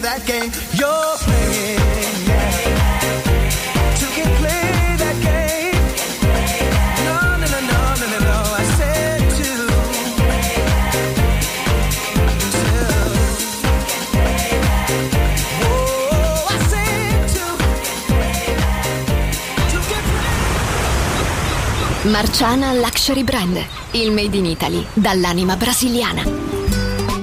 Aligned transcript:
that 0.00 0.24
game 0.24 0.50
you're 0.74 1.16
playing. 1.18 2.00
Marciana 22.10 22.72
Luxury 22.72 23.22
Brand, 23.22 23.64
il 23.92 24.10
made 24.10 24.36
in 24.36 24.46
Italy 24.46 24.84
dall'anima 24.94 25.56
brasiliana. 25.56 26.59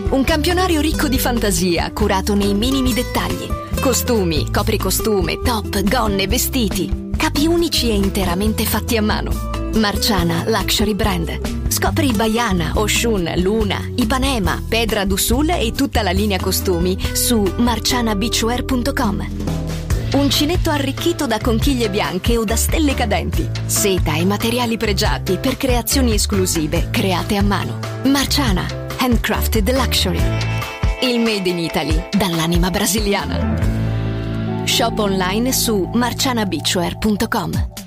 Un 0.10 0.24
campionario 0.24 0.80
ricco 0.80 1.10
di 1.10 1.20
fantasia, 1.20 1.92
curato 1.92 2.34
nei 2.34 2.54
minimi 2.54 2.94
dettagli. 2.94 3.46
Costumi, 3.82 4.50
copricostume, 4.50 5.42
top, 5.42 5.84
gonne, 5.84 6.28
vestiti. 6.28 7.10
Capi 7.18 7.46
unici 7.46 7.90
e 7.90 7.96
interamente 7.96 8.64
fatti 8.64 8.96
a 8.96 9.02
mano. 9.02 9.32
Marciana 9.76 10.46
Luxury 10.48 10.94
Brand. 10.94 11.68
Scopri 11.68 12.14
Baiana, 12.14 12.72
Oshun, 12.76 13.34
Luna, 13.36 13.82
Ipanema, 13.96 14.64
Pedra 14.66 15.04
d'Usul 15.04 15.50
e 15.50 15.74
tutta 15.74 16.02
la 16.02 16.12
linea 16.12 16.40
costumi 16.40 16.98
su 17.12 17.42
marcianabeachwear.com. 17.58 19.28
Uncinetto 20.14 20.70
arricchito 20.70 21.28
da 21.28 21.38
conchiglie 21.38 21.90
bianche 21.90 22.38
o 22.38 22.46
da 22.46 22.56
stelle 22.56 22.94
cadenti. 22.94 23.48
Seta 23.66 24.16
e 24.16 24.24
materiali 24.24 24.78
pregiati 24.78 25.38
per 25.38 25.58
creazioni 25.58 26.14
esclusive 26.14 26.88
create 26.92 27.36
a 27.36 27.44
mano. 27.44 27.80
Marciana 28.06 28.77
Handcrafted 29.00 29.72
Luxury. 29.74 30.22
Il 31.02 31.20
made 31.20 31.48
in 31.50 31.60
Italy 31.60 32.08
dall'anima 32.12 32.70
brasiliana. 32.70 34.66
Shop 34.66 34.98
online 35.00 35.52
su 35.52 35.90
marcianabitware.com. 35.94 37.87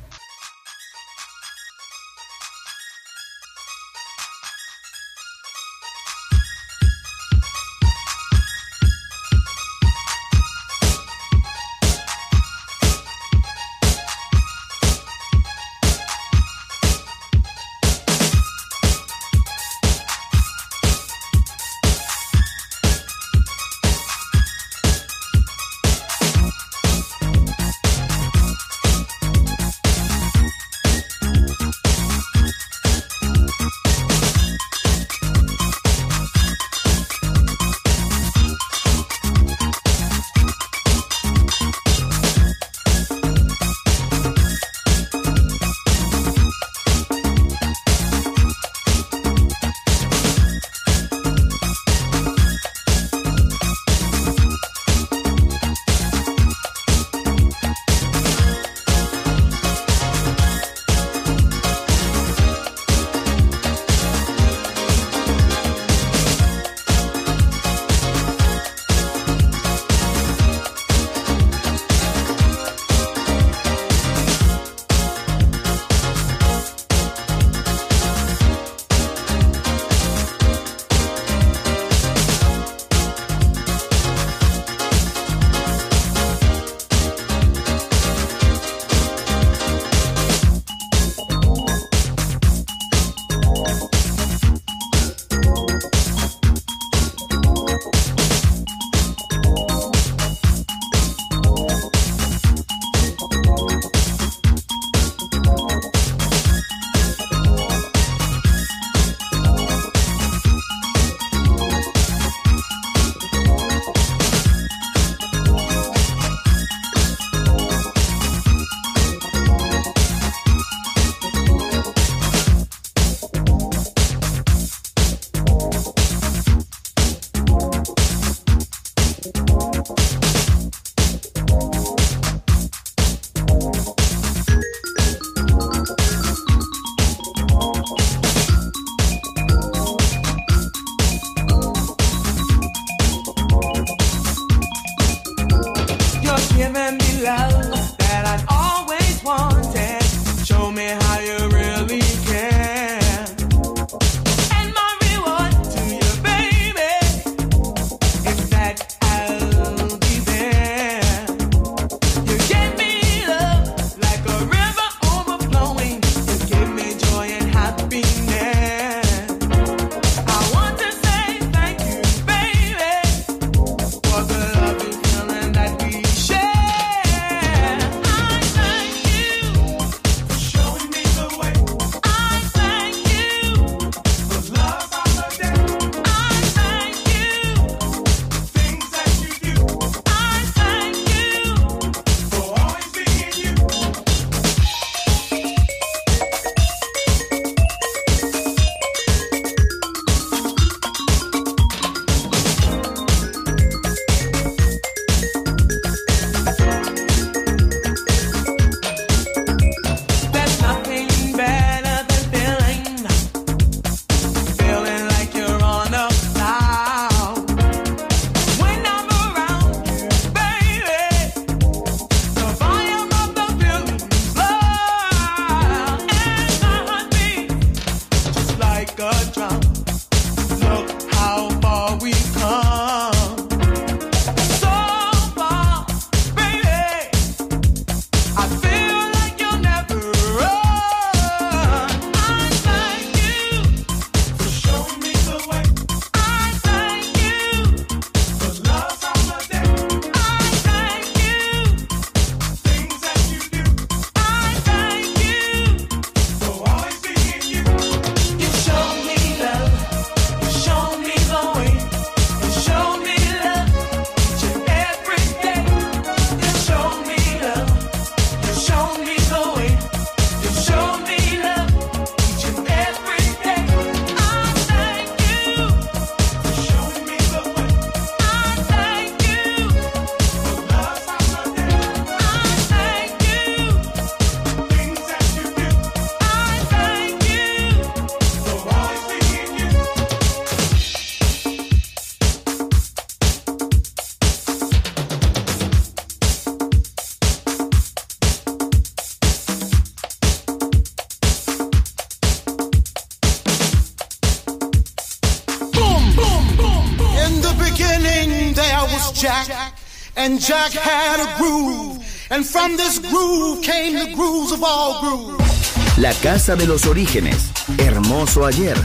La 315.97 316.13
casa 316.15 316.55
de 316.55 316.65
los 316.65 316.85
orígenes. 316.85 317.51
Hermoso 317.77 318.45
ayer. 318.45 318.77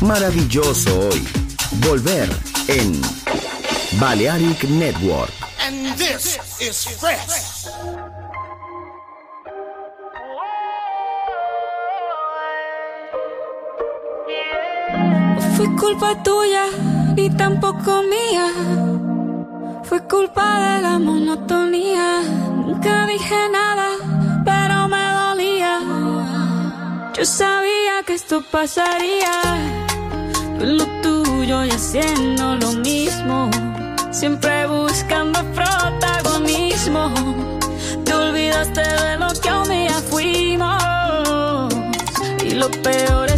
Maravilloso 0.00 1.08
hoy. 1.08 1.26
Volver 1.88 2.28
en 2.68 3.00
Balearic 3.98 4.64
Network. 4.64 5.32
And. 5.60 5.98
Fue 15.56 15.66
culpa 15.76 16.22
tuya 16.22 16.66
ni 17.16 17.30
tampoco 17.30 18.02
mía. 18.02 18.52
Fue 19.84 20.06
culpa 20.06 20.76
de 20.76 20.82
la 20.82 20.98
monotonía 20.98 22.47
Nunca 22.68 23.06
dije 23.06 23.48
nada, 23.50 23.88
pero 24.44 24.88
me 24.88 25.04
dolía. 25.22 25.80
Yo 27.16 27.24
sabía 27.24 28.02
que 28.06 28.12
esto 28.12 28.42
pasaría. 28.42 29.32
Tú 30.58 30.66
lo 30.66 30.84
tuyo 31.00 31.64
y 31.64 31.70
haciendo 31.70 32.56
lo 32.56 32.72
mismo. 32.72 33.50
Siempre 34.10 34.66
buscando 34.66 35.42
protagonismo. 35.58 37.14
Te 38.04 38.12
olvidaste 38.12 38.82
de 38.82 39.16
lo 39.16 39.28
que 39.40 39.50
un 39.50 39.68
día 39.70 39.98
fuimos. 40.10 41.74
Y 42.44 42.50
lo 42.50 42.70
peor 42.70 43.30
es 43.30 43.37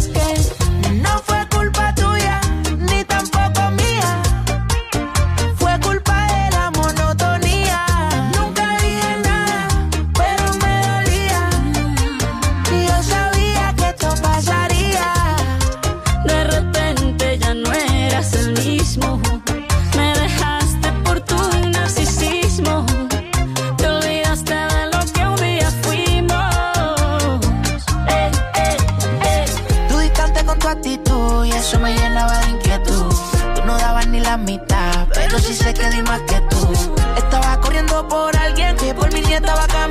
si 35.53 35.63
sé 35.63 35.73
que 35.73 35.89
di 35.89 36.01
más 36.03 36.21
que 36.21 36.39
tú. 36.49 36.71
Estaba 37.17 37.59
corriendo 37.59 38.07
por 38.07 38.35
alguien 38.37 38.75
que 38.77 38.93
por 38.93 39.11
mi 39.13 39.21
nieta 39.21 39.53
va 39.53 39.65
a. 39.65 39.90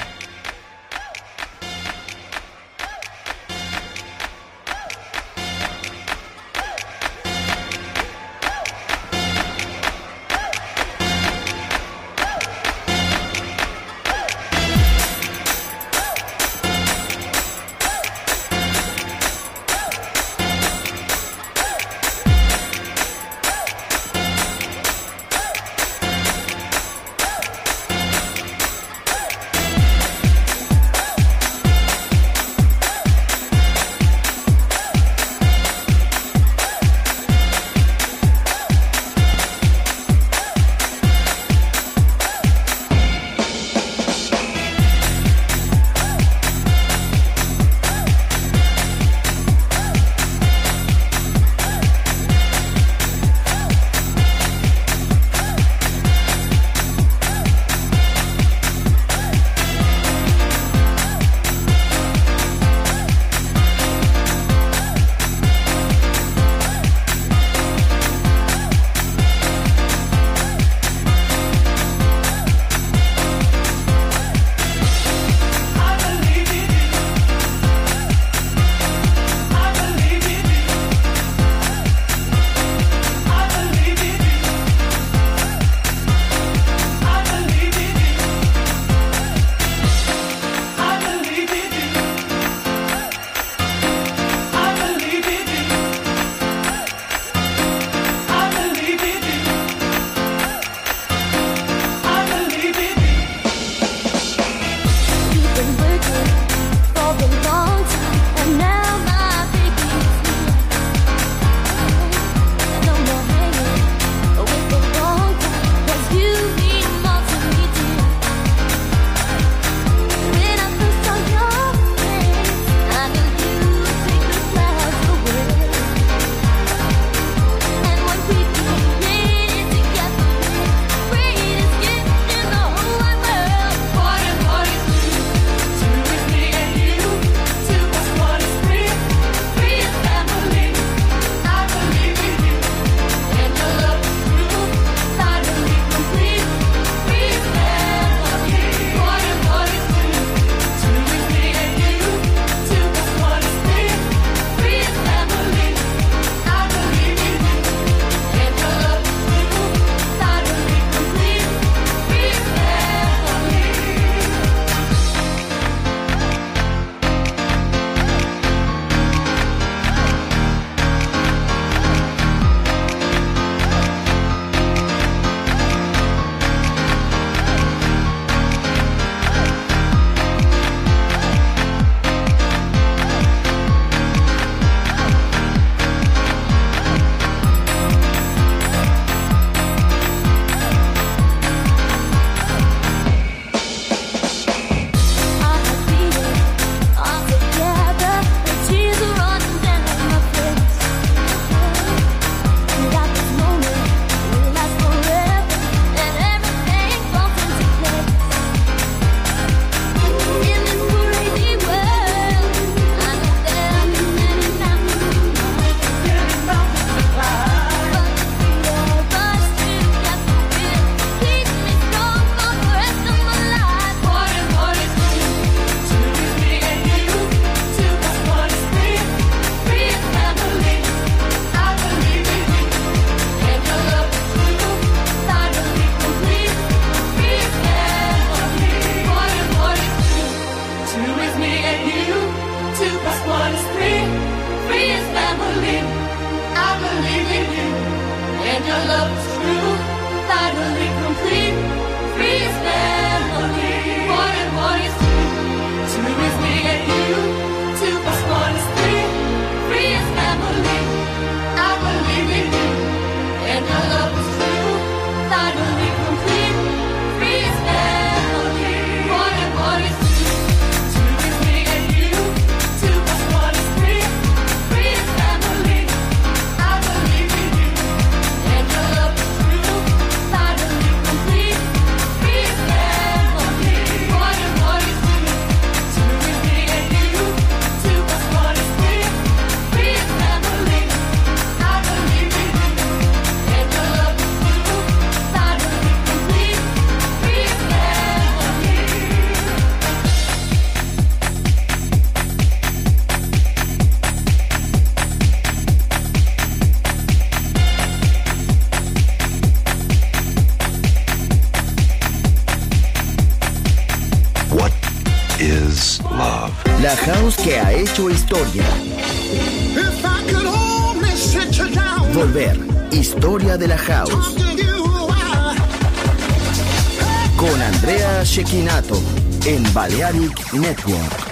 Andrea 327.83 328.23
Shekinato. 328.23 329.01
En 329.43 329.63
Balearic 329.73 330.53
Network. 330.53 331.31